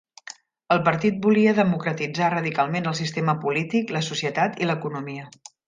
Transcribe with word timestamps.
El 0.75 0.79
partit 0.87 1.19
volia 1.25 1.53
democratitzar 1.59 2.31
radicalment 2.35 2.89
el 2.93 2.97
sistema 3.03 3.37
polític, 3.47 3.95
la 3.99 4.05
societat 4.11 4.59
i 4.65 4.71
l'economia. 4.73 5.31